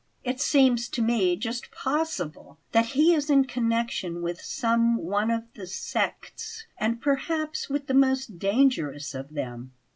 It 0.23 0.41
seems 0.41 0.89
to 0.89 1.01
me 1.03 1.35
just 1.35 1.69
possible 1.69 2.57
that 2.71 2.87
he 2.87 3.13
is 3.13 3.29
in 3.29 3.45
connexion 3.45 4.23
with 4.23 4.41
some 4.41 4.95
one 4.97 5.29
of 5.29 5.43
the 5.53 5.67
'sects,' 5.67 6.65
and 6.79 6.99
perhaps 6.99 7.69
with 7.69 7.85
the 7.85 7.93
most 7.93 8.39
dangerous 8.39 9.13
of 9.13 9.33
them." 9.35 9.73